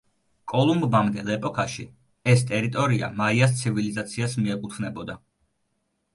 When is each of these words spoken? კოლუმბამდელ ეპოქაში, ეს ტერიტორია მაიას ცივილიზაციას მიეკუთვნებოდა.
კოლუმბამდელ 0.51 1.29
ეპოქაში, 1.35 1.85
ეს 2.33 2.41
ტერიტორია 2.53 3.11
მაიას 3.21 3.55
ცივილიზაციას 3.61 4.35
მიეკუთვნებოდა. 4.43 5.21